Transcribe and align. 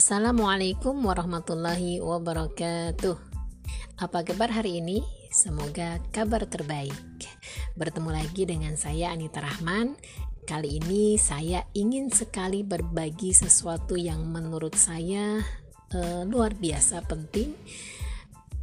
Assalamualaikum 0.00 0.96
warahmatullahi 1.04 2.00
wabarakatuh. 2.00 3.20
Apa 4.00 4.24
kabar 4.24 4.48
hari 4.48 4.80
ini? 4.80 5.04
Semoga 5.28 6.00
kabar 6.08 6.48
terbaik. 6.48 6.96
Bertemu 7.76 8.08
lagi 8.08 8.48
dengan 8.48 8.80
saya 8.80 9.12
Anita 9.12 9.44
Rahman. 9.44 10.00
Kali 10.48 10.80
ini 10.80 11.20
saya 11.20 11.68
ingin 11.76 12.08
sekali 12.08 12.64
berbagi 12.64 13.36
sesuatu 13.36 13.92
yang 13.92 14.24
menurut 14.24 14.72
saya 14.72 15.36
uh, 15.92 16.24
luar 16.24 16.56
biasa 16.56 17.04
penting. 17.04 17.52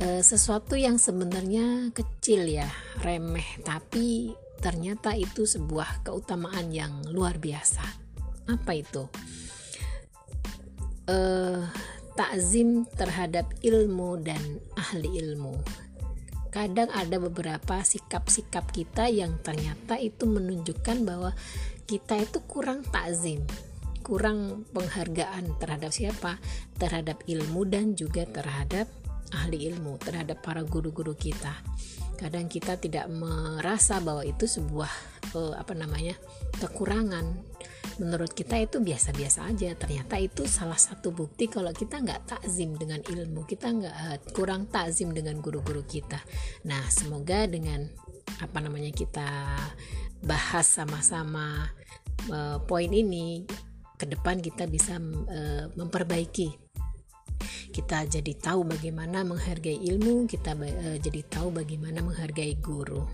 Uh, 0.02 0.26
sesuatu 0.26 0.74
yang 0.74 0.98
sebenarnya 0.98 1.94
kecil 1.94 2.50
ya, 2.50 2.66
remeh, 3.06 3.62
tapi 3.62 4.34
ternyata 4.58 5.14
itu 5.14 5.46
sebuah 5.46 6.02
keutamaan 6.02 6.74
yang 6.74 7.06
luar 7.14 7.38
biasa. 7.38 7.86
Apa 8.50 8.74
itu? 8.74 9.06
Uh, 11.08 11.66
takzim 12.18 12.84
terhadap 12.98 13.48
ilmu 13.62 14.20
dan 14.22 14.40
ahli 14.76 15.22
ilmu. 15.22 15.58
Kadang 16.50 16.90
ada 16.90 17.22
beberapa 17.22 17.86
sikap-sikap 17.86 18.74
kita 18.74 19.06
yang 19.12 19.38
ternyata 19.46 20.00
itu 20.02 20.26
menunjukkan 20.26 21.06
bahwa 21.06 21.32
kita 21.86 22.18
itu 22.18 22.42
kurang 22.50 22.82
takzim, 22.88 23.46
kurang 24.02 24.66
penghargaan 24.74 25.56
terhadap 25.62 25.94
siapa? 25.94 26.42
Terhadap 26.82 27.22
ilmu 27.30 27.62
dan 27.70 27.94
juga 27.94 28.26
terhadap 28.26 28.90
ahli 29.36 29.70
ilmu, 29.70 30.00
terhadap 30.02 30.42
para 30.42 30.64
guru-guru 30.64 31.14
kita. 31.14 31.54
Kadang 32.18 32.50
kita 32.50 32.82
tidak 32.82 33.06
merasa 33.14 34.02
bahwa 34.02 34.26
itu 34.26 34.50
sebuah 34.50 34.90
uh, 35.38 35.54
apa 35.60 35.78
namanya? 35.78 36.18
kekurangan 36.58 37.38
menurut 37.98 38.36
kita 38.36 38.60
itu 38.60 38.84
biasa-biasa 38.84 39.48
aja. 39.48 39.74
Ternyata 39.74 40.20
itu 40.20 40.44
salah 40.46 40.78
satu 40.78 41.16
bukti 41.16 41.48
kalau 41.48 41.72
kita 41.72 42.04
nggak 42.04 42.28
takzim 42.28 42.76
dengan 42.76 43.00
ilmu. 43.02 43.48
Kita 43.48 43.72
nggak 43.72 43.96
uh, 43.96 44.18
kurang 44.36 44.68
takzim 44.68 45.16
dengan 45.16 45.40
guru-guru 45.40 45.84
kita. 45.88 46.20
Nah 46.68 46.84
semoga 46.92 47.48
dengan 47.48 47.88
apa 48.44 48.58
namanya 48.62 48.92
kita 48.94 49.28
bahas 50.22 50.68
sama-sama 50.68 51.72
uh, 52.30 52.60
poin 52.68 52.92
ini 52.92 53.48
ke 53.98 54.06
depan 54.06 54.44
kita 54.44 54.70
bisa 54.70 55.00
uh, 55.02 55.66
memperbaiki. 55.74 56.68
Kita 57.68 58.10
jadi 58.10 58.34
tahu 58.34 58.66
bagaimana 58.66 59.22
menghargai 59.22 59.78
ilmu 59.78 60.26
kita 60.26 60.58
uh, 60.58 60.98
jadi 60.98 61.22
tahu 61.30 61.54
bagaimana 61.54 62.02
menghargai 62.02 62.58
guru 62.58 63.06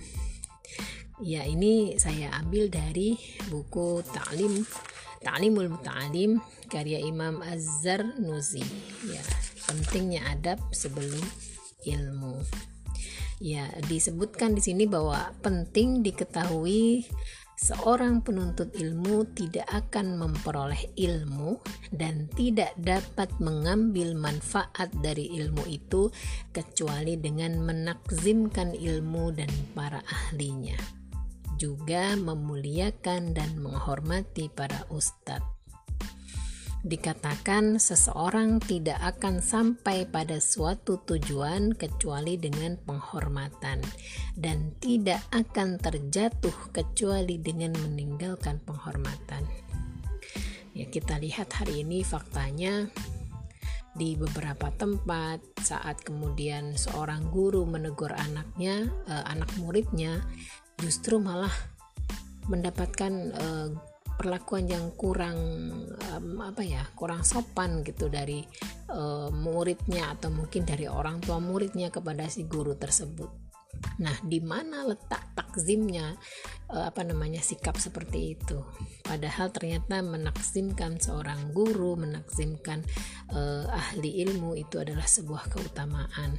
Ya, 1.21 1.45
ini 1.45 2.01
saya 2.01 2.33
ambil 2.41 2.73
dari 2.73 3.13
buku 3.53 4.01
Ta'lim 4.01 4.65
Ta'limul 5.23 5.71
Muta'alim 5.71 6.43
karya 6.67 6.99
Imam 6.99 7.39
Az-Zar 7.39 8.19
Nuzi. 8.19 8.61
Ya, 9.07 9.23
pentingnya 9.71 10.27
adab 10.27 10.59
sebelum 10.75 11.23
ilmu. 11.87 12.43
Ya, 13.39 13.71
disebutkan 13.87 14.55
di 14.55 14.61
sini 14.63 14.83
bahwa 14.83 15.31
penting 15.39 16.03
diketahui 16.03 17.07
seorang 17.55 18.19
penuntut 18.19 18.75
ilmu 18.75 19.23
tidak 19.31 19.67
akan 19.71 20.19
memperoleh 20.19 20.91
ilmu 20.99 21.63
dan 21.95 22.27
tidak 22.35 22.75
dapat 22.75 23.31
mengambil 23.39 24.11
manfaat 24.19 24.91
dari 24.99 25.31
ilmu 25.39 25.63
itu 25.71 26.11
kecuali 26.51 27.15
dengan 27.15 27.63
menakzimkan 27.63 28.75
ilmu 28.75 29.31
dan 29.31 29.51
para 29.71 30.03
ahlinya 30.03 31.02
juga 31.57 32.15
memuliakan 32.17 33.33
dan 33.35 33.57
menghormati 33.59 34.49
para 34.51 34.85
ustadz. 34.89 35.53
Dikatakan 36.83 37.79
seseorang 37.79 38.59
tidak 38.59 38.99
akan 38.99 39.39
sampai 39.39 40.03
pada 40.03 40.43
suatu 40.43 40.99
tujuan 41.07 41.71
kecuali 41.79 42.35
dengan 42.35 42.75
penghormatan 42.75 43.79
dan 44.35 44.75
tidak 44.83 45.23
akan 45.31 45.79
terjatuh 45.79 46.51
kecuali 46.75 47.39
dengan 47.39 47.71
meninggalkan 47.79 48.59
penghormatan. 48.67 49.47
Ya, 50.75 50.83
kita 50.91 51.23
lihat 51.23 51.55
hari 51.55 51.87
ini 51.87 52.03
faktanya 52.03 52.91
di 53.95 54.19
beberapa 54.19 54.67
tempat 54.75 55.39
saat 55.63 56.01
kemudian 56.03 56.75
seorang 56.75 57.29
guru 57.31 57.63
menegur 57.63 58.11
anaknya, 58.11 58.91
eh, 59.07 59.23
anak 59.31 59.53
muridnya 59.55 60.19
justru 60.83 61.15
malah 61.23 61.51
mendapatkan 62.51 63.13
uh, 63.39 63.71
perlakuan 64.19 64.67
yang 64.67 64.91
kurang 64.99 65.39
um, 66.11 66.43
apa 66.43 66.59
ya 66.61 66.83
kurang 66.93 67.23
sopan 67.23 67.87
gitu 67.87 68.11
dari 68.11 68.43
uh, 68.91 69.31
muridnya 69.31 70.11
atau 70.11 70.27
mungkin 70.27 70.67
dari 70.67 70.91
orang 70.91 71.23
tua 71.23 71.39
muridnya 71.39 71.87
kepada 71.87 72.27
si 72.27 72.43
guru 72.43 72.75
tersebut. 72.75 73.31
Nah, 73.99 74.15
di 74.21 74.37
mana 74.37 74.85
letak 74.85 75.33
takzimnya 75.33 76.13
uh, 76.69 76.87
apa 76.87 77.01
namanya 77.01 77.41
sikap 77.41 77.75
seperti 77.75 78.37
itu? 78.37 78.61
Padahal 79.01 79.49
ternyata 79.49 79.99
menakzimkan 79.99 81.01
seorang 81.01 81.51
guru, 81.51 81.97
menakzimkan 81.97 82.85
uh, 83.33 83.65
ahli 83.71 84.23
ilmu 84.23 84.55
itu 84.55 84.77
adalah 84.77 85.09
sebuah 85.09 85.49
keutamaan. 85.49 86.37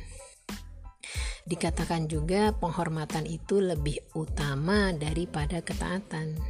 Dikatakan 1.45 2.09
juga 2.09 2.57
penghormatan 2.57 3.29
itu 3.29 3.61
lebih 3.61 4.01
utama 4.17 4.97
daripada 4.97 5.61
ketaatan. 5.61 6.41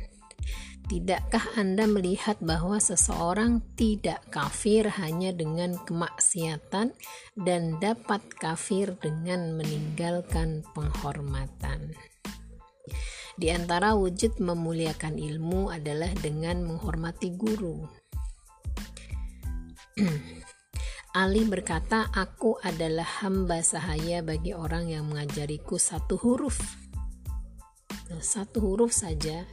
Tidakkah 0.84 1.56
Anda 1.56 1.88
melihat 1.88 2.36
bahwa 2.44 2.76
seseorang 2.76 3.64
tidak 3.72 4.20
kafir 4.28 4.84
hanya 5.00 5.32
dengan 5.32 5.80
kemaksiatan 5.80 6.92
dan 7.40 7.62
dapat 7.80 8.20
kafir 8.36 8.92
dengan 9.00 9.56
meninggalkan 9.56 10.60
penghormatan? 10.76 11.96
Di 13.34 13.48
antara 13.48 13.96
wujud 13.96 14.38
memuliakan 14.38 15.16
ilmu 15.16 15.72
adalah 15.72 16.12
dengan 16.20 16.62
menghormati 16.68 17.32
guru. 17.32 17.82
Ali 21.14 21.46
berkata, 21.46 22.10
"Aku 22.10 22.58
adalah 22.58 23.06
hamba 23.22 23.62
sahaya 23.62 24.18
bagi 24.18 24.50
orang 24.50 24.90
yang 24.90 25.06
mengajariku 25.06 25.78
satu 25.78 26.18
huruf." 26.18 26.58
Nah, 28.10 28.18
satu 28.18 28.58
huruf 28.58 28.90
saja 28.90 29.46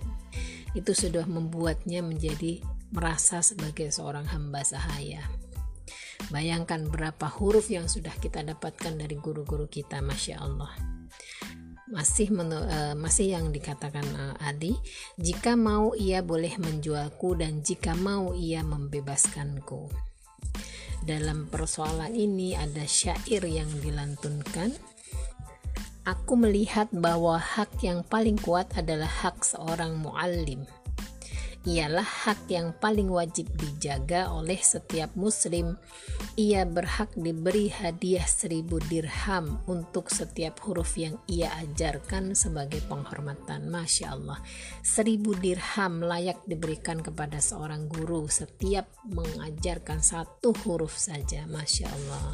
itu 0.74 0.92
sudah 0.98 1.22
membuatnya 1.30 2.02
menjadi 2.02 2.66
merasa 2.90 3.46
sebagai 3.46 3.94
seorang 3.94 4.26
hamba 4.34 4.66
sahaya. 4.66 5.22
Bayangkan 6.34 6.90
berapa 6.90 7.30
huruf 7.30 7.70
yang 7.70 7.86
sudah 7.86 8.18
kita 8.18 8.42
dapatkan 8.42 8.98
dari 8.98 9.22
guru-guru 9.22 9.70
kita, 9.70 10.02
masya 10.02 10.42
Allah. 10.42 10.74
Masih 11.94 12.34
menu, 12.34 12.58
uh, 12.58 12.98
masih 12.98 13.38
yang 13.38 13.54
dikatakan 13.54 14.10
uh, 14.18 14.34
Adi, 14.50 14.74
jika 15.14 15.54
mau 15.54 15.94
ia 15.94 16.26
boleh 16.26 16.58
menjualku 16.58 17.38
dan 17.38 17.62
jika 17.62 17.94
mau 17.94 18.34
ia 18.34 18.66
membebaskanku 18.66 20.10
dalam 21.06 21.50
persoalan 21.50 22.14
ini 22.14 22.58
ada 22.58 22.86
syair 22.86 23.46
yang 23.46 23.70
dilantunkan. 23.82 24.74
Aku 26.02 26.34
melihat 26.34 26.90
bahwa 26.90 27.38
hak 27.38 27.86
yang 27.86 28.02
paling 28.02 28.38
kuat 28.42 28.74
adalah 28.74 29.10
hak 29.10 29.46
seorang 29.46 30.02
muallim 30.02 30.66
ialah 31.62 32.06
hak 32.06 32.50
yang 32.50 32.74
paling 32.74 33.06
wajib 33.06 33.46
dijaga 33.54 34.34
oleh 34.34 34.58
setiap 34.58 35.14
muslim. 35.14 35.78
Ia 36.34 36.66
berhak 36.66 37.14
diberi 37.14 37.70
hadiah 37.70 38.26
seribu 38.26 38.82
dirham 38.90 39.62
untuk 39.70 40.10
setiap 40.10 40.58
huruf 40.66 40.98
yang 40.98 41.22
ia 41.30 41.54
ajarkan 41.62 42.34
sebagai 42.34 42.82
penghormatan. 42.90 43.70
Masya 43.70 44.18
Allah, 44.18 44.42
seribu 44.82 45.38
dirham 45.38 46.02
layak 46.02 46.42
diberikan 46.50 47.06
kepada 47.06 47.38
seorang 47.38 47.86
guru 47.86 48.26
setiap 48.26 48.90
mengajarkan 49.06 50.02
satu 50.02 50.58
huruf 50.66 50.98
saja. 50.98 51.46
Masya 51.46 51.86
Allah. 51.86 52.34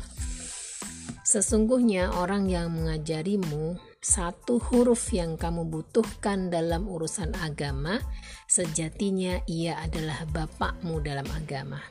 Sesungguhnya 1.28 2.16
orang 2.16 2.48
yang 2.48 2.72
mengajarimu 2.72 3.76
satu 4.02 4.62
huruf 4.62 5.12
yang 5.12 5.36
kamu 5.36 5.68
butuhkan 5.68 6.54
dalam 6.54 6.86
urusan 6.86 7.34
agama, 7.42 8.00
sejatinya 8.46 9.42
ia 9.50 9.78
adalah 9.82 10.24
bapakmu 10.30 11.02
dalam 11.02 11.28
agama. 11.34 11.82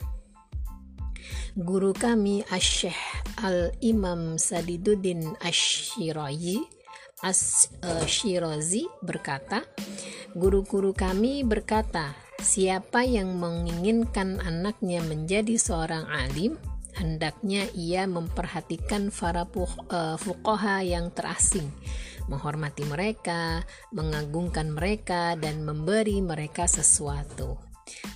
Guru 1.57 1.97
kami 1.97 2.45
Asyih 2.53 2.97
Al-Imam 3.41 4.37
Sadiduddin 4.37 5.35
Ashirazi 5.41 6.61
Ashirazi 7.25 8.85
berkata, 9.01 9.65
guru-guru 10.37 10.93
kami 10.93 11.49
berkata, 11.49 12.13
siapa 12.45 13.09
yang 13.09 13.41
menginginkan 13.41 14.37
anaknya 14.45 15.01
menjadi 15.01 15.57
seorang 15.57 16.05
alim, 16.13 16.61
hendaknya 16.97 17.69
ia 17.77 18.09
memperhatikan 18.09 19.13
para 19.13 19.45
uh, 19.45 20.17
fuqaha 20.17 20.81
yang 20.83 21.13
terasing, 21.13 21.69
menghormati 22.27 22.89
mereka, 22.89 23.63
mengagungkan 23.93 24.73
mereka 24.73 25.37
dan 25.37 25.63
memberi 25.63 26.25
mereka 26.25 26.65
sesuatu. 26.65 27.61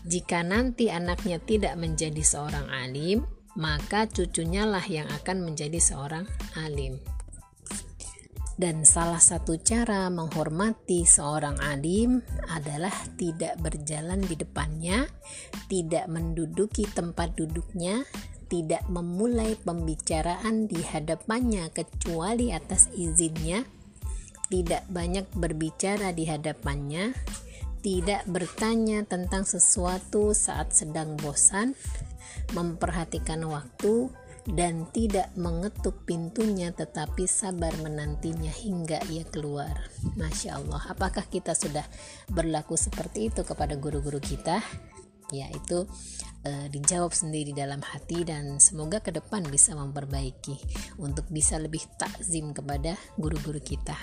Jika 0.02 0.42
nanti 0.42 0.90
anaknya 0.90 1.38
tidak 1.38 1.78
menjadi 1.78 2.24
seorang 2.24 2.66
alim, 2.72 3.22
maka 3.54 4.08
cucunya 4.08 4.66
lah 4.66 4.82
yang 4.88 5.06
akan 5.22 5.44
menjadi 5.44 5.78
seorang 5.78 6.26
alim. 6.58 6.98
Dan 8.60 8.84
salah 8.84 9.22
satu 9.22 9.56
cara 9.56 10.12
menghormati 10.12 11.08
seorang 11.08 11.56
alim 11.64 12.20
adalah 12.52 12.92
tidak 13.16 13.56
berjalan 13.56 14.20
di 14.20 14.36
depannya, 14.36 15.08
tidak 15.72 16.04
menduduki 16.12 16.84
tempat 16.84 17.32
duduknya, 17.40 18.04
tidak 18.50 18.82
memulai 18.90 19.54
pembicaraan 19.54 20.66
di 20.66 20.82
hadapannya 20.82 21.70
kecuali 21.70 22.50
atas 22.50 22.90
izinnya, 22.92 23.62
tidak 24.50 24.82
banyak 24.90 25.30
berbicara 25.30 26.10
di 26.10 26.26
hadapannya, 26.26 27.14
tidak 27.80 28.26
bertanya 28.26 29.06
tentang 29.06 29.46
sesuatu 29.46 30.34
saat 30.34 30.74
sedang 30.74 31.14
bosan, 31.16 31.78
memperhatikan 32.52 33.46
waktu, 33.46 34.10
dan 34.50 34.88
tidak 34.90 35.30
mengetuk 35.38 36.02
pintunya 36.08 36.74
tetapi 36.74 37.28
sabar 37.30 37.70
menantinya 37.78 38.50
hingga 38.50 38.98
ia 39.12 39.22
keluar. 39.28 39.78
Masya 40.18 40.58
Allah, 40.58 40.82
apakah 40.90 41.22
kita 41.28 41.54
sudah 41.54 41.84
berlaku 42.26 42.74
seperti 42.74 43.30
itu 43.30 43.46
kepada 43.46 43.78
guru-guru 43.78 44.18
kita? 44.18 44.58
Ya, 45.30 45.46
itu 45.50 45.86
e, 46.42 46.66
dijawab 46.74 47.14
sendiri 47.14 47.54
dalam 47.54 47.78
hati 47.80 48.26
dan 48.26 48.58
semoga 48.58 48.98
ke 48.98 49.14
depan 49.14 49.46
bisa 49.46 49.78
memperbaiki 49.78 50.58
untuk 50.98 51.26
bisa 51.30 51.58
lebih 51.58 51.86
takzim 51.98 52.50
kepada 52.50 52.98
guru-guru 53.14 53.62
kita. 53.62 53.94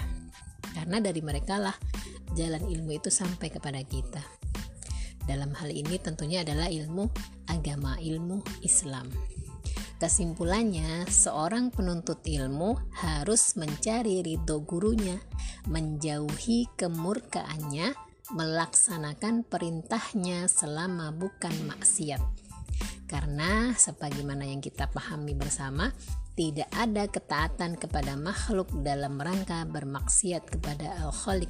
Karena 0.72 1.04
dari 1.04 1.20
mereka 1.20 1.60
lah 1.60 1.76
jalan 2.36 2.64
ilmu 2.64 2.96
itu 2.96 3.12
sampai 3.12 3.52
kepada 3.52 3.84
kita. 3.84 4.24
Dalam 5.28 5.52
hal 5.60 5.76
ini 5.76 6.00
tentunya 6.00 6.48
adalah 6.48 6.72
ilmu 6.72 7.12
agama, 7.52 8.00
ilmu 8.00 8.40
Islam. 8.64 9.12
Kesimpulannya, 9.98 11.10
seorang 11.10 11.74
penuntut 11.74 12.22
ilmu 12.22 12.78
harus 13.02 13.58
mencari 13.58 14.22
ridho 14.22 14.62
gurunya, 14.62 15.18
menjauhi 15.66 16.70
kemurkaannya, 16.78 18.07
melaksanakan 18.34 19.48
perintahnya 19.48 20.52
selama 20.52 21.16
bukan 21.16 21.54
maksiat. 21.68 22.20
Karena 23.08 23.72
sebagaimana 23.72 24.44
yang 24.44 24.60
kita 24.60 24.92
pahami 24.92 25.32
bersama, 25.32 25.96
tidak 26.36 26.68
ada 26.76 27.08
ketaatan 27.08 27.80
kepada 27.80 28.20
makhluk 28.20 28.70
dalam 28.84 29.18
rangka 29.18 29.64
bermaksiat 29.66 30.44
kepada 30.46 31.08
Al-Khaliq 31.08 31.50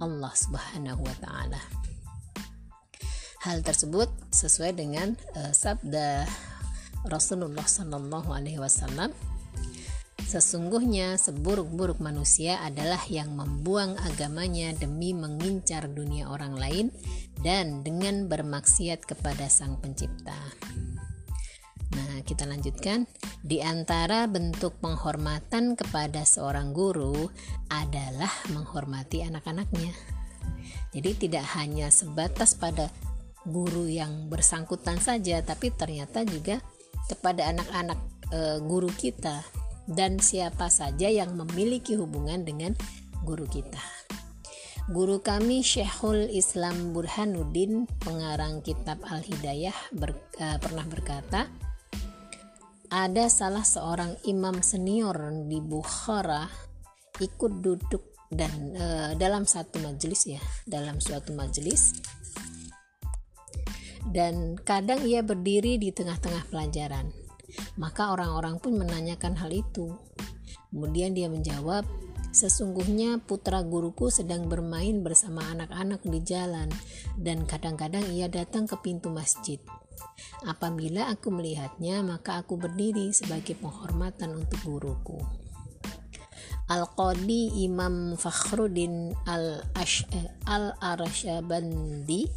Allah 0.00 0.32
Subhanahu 0.32 1.04
wa 1.04 1.16
taala. 1.22 1.60
Hal 3.46 3.62
tersebut 3.62 4.10
sesuai 4.34 4.74
dengan 4.74 5.14
uh, 5.38 5.54
sabda 5.54 6.26
Rasulullah 7.06 7.62
Shallallahu 7.62 8.34
Alaihi 8.34 8.58
Wasallam 8.58 9.14
Sesungguhnya 10.28 11.16
seburuk-buruk 11.16 12.04
manusia 12.04 12.60
adalah 12.60 13.00
yang 13.08 13.32
membuang 13.32 13.96
agamanya 13.96 14.76
demi 14.76 15.16
mengincar 15.16 15.88
dunia 15.88 16.28
orang 16.28 16.52
lain 16.52 16.86
dan 17.40 17.80
dengan 17.80 18.28
bermaksiat 18.28 19.08
kepada 19.08 19.48
Sang 19.48 19.80
Pencipta. 19.80 20.36
Nah, 21.96 22.20
kita 22.28 22.44
lanjutkan. 22.44 23.08
Di 23.40 23.64
antara 23.64 24.28
bentuk 24.28 24.76
penghormatan 24.84 25.72
kepada 25.80 26.28
seorang 26.28 26.76
guru 26.76 27.32
adalah 27.72 28.28
menghormati 28.52 29.24
anak-anaknya. 29.24 29.96
Jadi 30.92 31.24
tidak 31.24 31.48
hanya 31.56 31.88
sebatas 31.88 32.52
pada 32.52 32.92
guru 33.48 33.88
yang 33.88 34.28
bersangkutan 34.28 35.00
saja, 35.00 35.40
tapi 35.40 35.72
ternyata 35.72 36.20
juga 36.28 36.60
kepada 37.08 37.48
anak-anak 37.48 37.96
e, 38.28 38.40
guru 38.60 38.92
kita 38.92 39.40
dan 39.88 40.20
siapa 40.20 40.68
saja 40.68 41.08
yang 41.08 41.32
memiliki 41.32 41.96
hubungan 41.96 42.44
dengan 42.44 42.76
guru 43.24 43.48
kita. 43.48 43.80
Guru 44.88 45.20
kami 45.20 45.60
Syekhul 45.60 46.32
Islam 46.32 46.96
Burhanuddin, 46.96 47.84
pengarang 48.00 48.64
kitab 48.64 49.04
Al-Hidayah 49.04 49.76
ber, 49.92 50.16
uh, 50.40 50.56
pernah 50.60 50.84
berkata, 50.88 51.44
ada 52.88 53.24
salah 53.28 53.68
seorang 53.68 54.16
imam 54.24 54.64
senior 54.64 55.28
di 55.44 55.60
Bukhara 55.60 56.48
ikut 57.20 57.52
duduk 57.60 58.16
dan 58.32 58.52
uh, 58.76 59.10
dalam 59.20 59.44
satu 59.44 59.76
majelis 59.84 60.24
ya, 60.24 60.40
dalam 60.64 60.96
suatu 61.04 61.36
majelis 61.36 61.92
dan 64.08 64.56
kadang 64.64 65.04
ia 65.04 65.20
berdiri 65.20 65.76
di 65.76 65.92
tengah-tengah 65.92 66.48
pelajaran. 66.48 67.12
Maka 67.80 68.12
orang-orang 68.12 68.60
pun 68.60 68.76
menanyakan 68.76 69.36
hal 69.38 69.50
itu. 69.52 69.94
Kemudian 70.68 71.16
dia 71.16 71.32
menjawab, 71.32 71.88
Sesungguhnya 72.28 73.24
putra 73.24 73.64
guruku 73.64 74.12
sedang 74.12 74.52
bermain 74.52 75.00
bersama 75.00 75.40
anak-anak 75.48 76.04
di 76.04 76.20
jalan 76.20 76.68
dan 77.16 77.48
kadang-kadang 77.48 78.04
ia 78.12 78.28
datang 78.28 78.68
ke 78.68 78.76
pintu 78.84 79.08
masjid. 79.08 79.56
Apabila 80.44 81.08
aku 81.10 81.32
melihatnya, 81.32 82.04
maka 82.04 82.38
aku 82.44 82.60
berdiri 82.60 83.10
sebagai 83.16 83.56
penghormatan 83.58 84.38
untuk 84.44 84.60
guruku. 84.62 85.18
Al-Qadi 86.68 87.64
Imam 87.64 88.12
Fakhruddin 88.14 89.16
Al-Arshabandi 90.44 92.28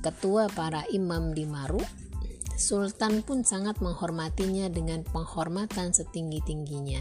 ketua 0.00 0.48
para 0.54 0.86
imam 0.94 1.34
di 1.34 1.44
Maru, 1.44 1.82
Sultan 2.60 3.24
pun 3.24 3.40
sangat 3.40 3.80
menghormatinya 3.80 4.68
dengan 4.68 5.00
penghormatan 5.08 5.96
setinggi-tingginya. 5.96 7.00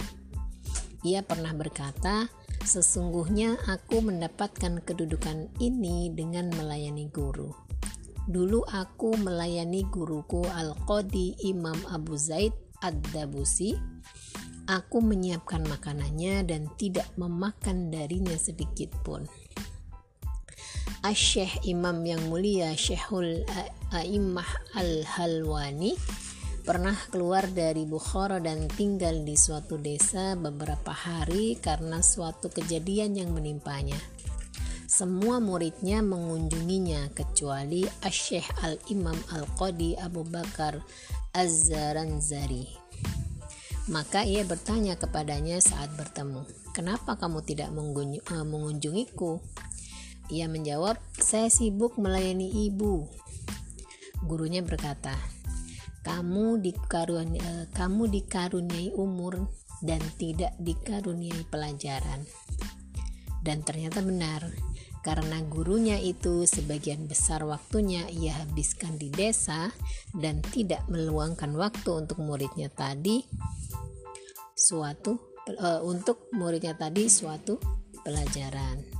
Ia 1.03 1.19
pernah 1.19 1.51
berkata, 1.51 2.31
"Sesungguhnya 2.63 3.59
aku 3.67 4.00
mendapatkan 4.00 4.79
kedudukan 4.88 5.51
ini 5.59 6.15
dengan 6.15 6.47
melayani 6.56 7.11
guru." 7.11 7.51
Dulu 8.23 8.63
aku 8.71 9.19
melayani 9.19 9.83
guruku 9.89 10.47
Al-Qadi 10.47 11.44
Imam 11.50 11.75
Abu 11.91 12.15
Zaid 12.15 12.55
Ad-Dabusi. 12.79 13.75
Aku 14.69 15.01
menyiapkan 15.01 15.65
makanannya 15.65 16.45
dan 16.45 16.69
tidak 16.77 17.09
memakan 17.17 17.89
darinya 17.89 18.38
sedikit 18.38 18.94
pun. 19.01 19.25
Asyikh 21.00 21.63
Imam 21.63 22.03
yang 22.03 22.20
mulia 22.27 22.75
Syekhul 22.75 23.48
A'immah 23.96 24.75
Al-Halwani 24.75 25.96
pernah 26.68 26.91
keluar 27.08 27.48
dari 27.48 27.88
Bukhara 27.88 28.44
dan 28.44 28.68
tinggal 28.68 29.24
di 29.24 29.39
suatu 29.39 29.79
desa 29.79 30.36
beberapa 30.36 30.91
hari 30.91 31.56
karena 31.63 32.03
suatu 32.03 32.51
kejadian 32.51 33.15
yang 33.15 33.32
menimpanya. 33.32 33.96
Semua 34.91 35.39
muridnya 35.39 36.03
mengunjunginya 36.03 37.15
kecuali 37.15 37.88
Asyikh 38.03 38.60
Al-Imam 38.60 39.15
Al-Qadi 39.32 39.96
Abu 40.03 40.27
Bakar 40.27 40.84
Az-Zaranzari. 41.32 42.68
Maka 43.88 44.27
ia 44.27 44.44
bertanya 44.44 45.00
kepadanya 45.00 45.63
saat 45.63 45.96
bertemu, 45.96 46.44
"Kenapa 46.75 47.15
kamu 47.15 47.39
tidak 47.48 47.72
eh, 47.72 48.44
mengunjungiku?" 48.44 49.39
Ia 50.29 50.45
menjawab, 50.45 51.01
"Saya 51.17 51.50
sibuk 51.50 51.98
melayani 51.98 52.69
ibu." 52.69 53.09
Gurunya 54.25 54.62
berkata, 54.62 55.17
"Kamu 56.05 56.62
dikaruniai, 56.62 57.41
eh, 57.41 57.65
kamu 57.74 58.09
dikaruniai 58.13 58.93
umur 58.93 59.50
dan 59.81 60.01
tidak 60.21 60.53
dikaruniai 60.62 61.45
pelajaran." 61.50 62.25
Dan 63.39 63.63
ternyata 63.63 64.03
benar, 64.03 64.45
karena 65.00 65.39
gurunya 65.48 65.95
itu 65.95 66.43
sebagian 66.43 67.07
besar 67.07 67.48
waktunya 67.48 68.03
ia 68.12 68.36
habiskan 68.36 69.00
di 69.00 69.07
desa 69.07 69.71
dan 70.12 70.43
tidak 70.43 70.83
meluangkan 70.91 71.55
waktu 71.55 72.03
untuk 72.03 72.19
muridnya 72.19 72.67
tadi 72.67 73.24
suatu 74.59 75.15
uh, 75.55 75.79
untuk 75.88 76.27
muridnya 76.36 76.75
tadi 76.75 77.07
suatu 77.07 77.57
pelajaran. 78.03 78.99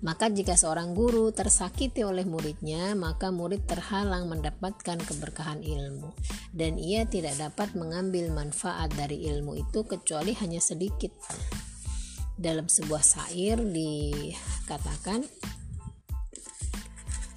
Maka 0.00 0.32
jika 0.32 0.56
seorang 0.56 0.96
guru 0.96 1.28
tersakiti 1.28 2.00
oleh 2.00 2.24
muridnya, 2.24 2.96
maka 2.96 3.28
murid 3.28 3.68
terhalang 3.68 4.32
mendapatkan 4.32 4.96
keberkahan 4.96 5.60
ilmu 5.60 6.16
dan 6.56 6.80
ia 6.80 7.04
tidak 7.04 7.36
dapat 7.36 7.76
mengambil 7.76 8.32
manfaat 8.32 8.88
dari 8.96 9.28
ilmu 9.28 9.60
itu 9.60 9.84
kecuali 9.84 10.32
hanya 10.40 10.58
sedikit. 10.58 11.12
Dalam 12.40 12.72
sebuah 12.72 13.04
syair 13.04 13.60
dikatakan 13.60 15.28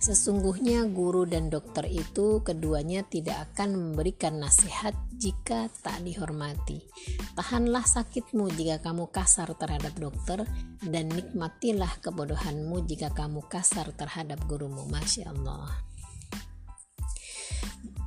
Sesungguhnya 0.04 0.84
guru 0.92 1.24
dan 1.24 1.48
dokter 1.48 1.88
itu 1.88 2.44
keduanya 2.44 3.08
tidak 3.08 3.56
akan 3.56 3.80
memberikan 3.80 4.36
nasihat 4.36 4.92
jika 5.16 5.72
tak 5.80 6.04
dihormati. 6.04 6.84
Tahanlah 7.40 7.88
sakitmu 7.88 8.52
jika 8.52 8.84
kamu 8.84 9.08
kasar 9.08 9.56
terhadap 9.56 9.96
dokter 9.96 10.44
dan 10.84 11.08
nikmatilah 11.08 12.04
kebodohanmu 12.04 12.84
jika 12.84 13.16
kamu 13.16 13.48
kasar 13.48 13.96
terhadap 13.96 14.44
gurumu. 14.44 14.84
Masya 14.92 15.32
Allah. 15.32 15.72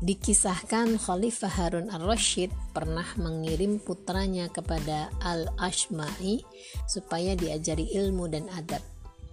Dikisahkan 0.04 1.00
Khalifah 1.00 1.48
Harun 1.48 1.88
al-Rashid 1.88 2.52
pernah 2.76 3.08
mengirim 3.16 3.80
putranya 3.80 4.52
kepada 4.52 5.08
Al-Ashma'i 5.24 6.44
supaya 6.84 7.32
diajari 7.32 7.88
ilmu 7.96 8.28
dan 8.28 8.52
adab. 8.52 8.84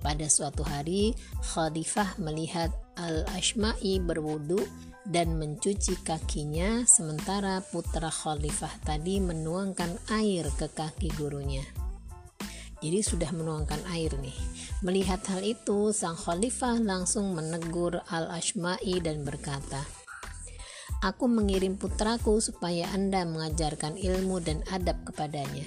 Pada 0.04 0.28
suatu 0.28 0.68
hari, 0.68 1.16
Khalifah 1.56 2.20
melihat 2.20 2.70
Al-Ashma'i 3.00 4.04
berwudu 4.04 4.60
dan 5.08 5.40
mencuci 5.40 6.04
kakinya 6.04 6.84
sementara 6.84 7.64
putra 7.64 8.12
Khalifah 8.12 8.84
tadi 8.84 9.24
menuangkan 9.24 10.12
air 10.12 10.52
ke 10.60 10.68
kaki 10.68 11.08
gurunya. 11.16 11.64
Jadi 12.84 13.00
sudah 13.00 13.32
menuangkan 13.32 13.80
air 13.96 14.12
nih. 14.20 14.36
Melihat 14.84 15.24
hal 15.32 15.40
itu, 15.40 15.96
sang 15.96 16.20
khalifah 16.20 16.84
langsung 16.84 17.32
menegur 17.32 18.04
Al-Ashma'i 18.12 19.00
dan 19.00 19.24
berkata, 19.24 19.88
Aku 21.00 21.32
mengirim 21.32 21.80
putraku 21.80 22.44
supaya 22.44 22.92
Anda 22.92 23.24
mengajarkan 23.24 23.96
ilmu 23.96 24.44
dan 24.44 24.68
adab 24.68 25.00
kepadanya. 25.08 25.64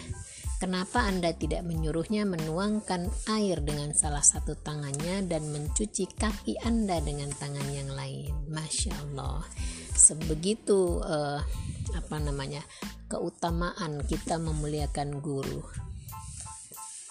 Kenapa 0.56 1.04
Anda 1.04 1.36
tidak 1.36 1.68
menyuruhnya 1.68 2.24
menuangkan 2.24 3.12
air 3.28 3.60
dengan 3.60 3.92
salah 3.92 4.24
satu 4.24 4.56
tangannya 4.56 5.28
dan 5.28 5.44
mencuci 5.52 6.08
kaki 6.16 6.56
Anda 6.64 7.04
dengan 7.04 7.28
tangan 7.36 7.68
yang 7.76 7.92
lain? 7.92 8.32
Masya 8.48 8.96
Allah, 9.04 9.44
sebegitu 9.92 11.04
uh, 11.04 11.44
apa 11.92 12.16
namanya 12.16 12.64
keutamaan 13.04 14.00
kita 14.08 14.40
memuliakan 14.40 15.20
guru. 15.20 15.60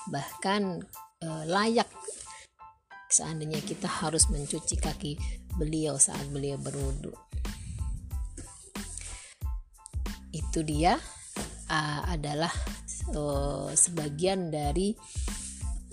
Bahkan 0.10 0.62
uh, 1.22 1.44
layak 1.46 1.90
seandainya 3.14 3.62
kita 3.62 3.86
harus 3.86 4.26
mencuci 4.34 4.76
kaki 4.82 5.14
beliau 5.54 6.02
saat 6.02 6.26
beliau 6.34 6.58
berwudu 6.58 7.14
itu 10.36 10.60
dia 10.68 11.00
uh, 11.72 12.02
adalah 12.12 12.52
uh, 13.14 13.70
sebagian 13.76 14.50
dari 14.50 14.96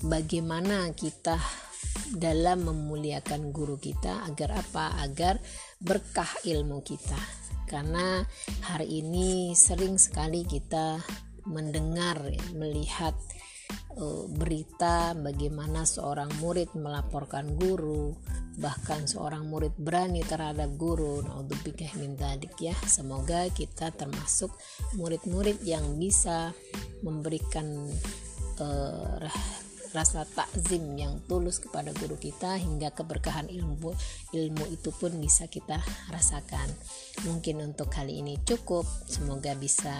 bagaimana 0.00 0.90
kita 0.97 1.37
dalam 2.12 2.64
memuliakan 2.69 3.52
guru 3.52 3.76
kita 3.76 4.25
agar 4.28 4.64
apa? 4.64 5.00
Agar 5.04 5.37
berkah 5.81 6.28
ilmu 6.47 6.81
kita. 6.81 7.19
Karena 7.69 8.21
hari 8.69 9.00
ini 9.00 9.57
sering 9.57 9.97
sekali 9.97 10.45
kita 10.45 11.00
mendengar 11.49 12.21
melihat 12.54 13.16
uh, 13.97 14.28
berita 14.28 15.16
bagaimana 15.16 15.88
seorang 15.88 16.28
murid 16.38 16.73
melaporkan 16.76 17.57
guru 17.57 18.12
bahkan 18.61 19.09
seorang 19.09 19.49
murid 19.49 19.73
berani 19.80 20.21
terhadap 20.21 20.68
guru 20.76 21.25
naudzubillah 21.25 21.92
min 21.97 22.16
ya. 22.61 22.76
Semoga 22.85 23.49
kita 23.52 23.94
termasuk 23.94 24.52
murid-murid 24.97 25.64
yang 25.64 25.97
bisa 25.97 26.52
memberikan 27.00 27.88
uh, 28.61 29.25
rasa 29.92 30.25
takzim 30.25 30.97
yang 30.97 31.21
tulus 31.28 31.61
kepada 31.61 31.92
guru 31.92 32.16
kita 32.16 32.56
hingga 32.56 32.97
keberkahan 32.97 33.52
ilmu 33.52 33.92
ilmu 34.32 34.64
itu 34.73 34.88
pun 34.88 35.12
bisa 35.21 35.47
kita 35.47 35.78
rasakan. 36.09 36.66
Mungkin 37.28 37.61
untuk 37.61 37.92
kali 37.92 38.25
ini 38.25 38.40
cukup. 38.42 38.88
Semoga 39.04 39.52
bisa 39.52 39.92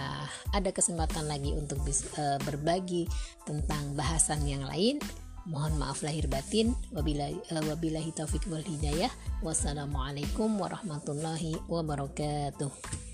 ada 0.49 0.69
kesempatan 0.73 1.29
lagi 1.29 1.53
untuk 1.53 1.79
bisa, 1.85 2.09
uh, 2.17 2.39
berbagi 2.41 3.05
tentang 3.45 3.93
bahasan 3.93 4.41
yang 4.49 4.65
lain 4.65 4.97
mohon 5.47 5.75
maaf 5.79 6.01
lahir 6.03 6.27
batin. 6.27 6.75
Wabillahi, 6.91 7.39
uh, 7.51 7.63
wabillahi 7.69 8.11
taufiq 8.15 8.47
wal 8.51 8.63
hidayah. 8.63 9.11
Wassalamualaikum 9.43 10.59
warahmatullahi 10.59 11.59
wabarakatuh 11.67 13.12